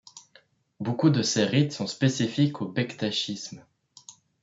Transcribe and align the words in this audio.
Beaucoup 0.79 1.11
de 1.11 1.21
ses 1.21 1.43
rites 1.45 1.73
sont 1.73 1.85
spécifiques 1.85 2.59
au 2.63 2.67
bektachisme. 2.67 3.63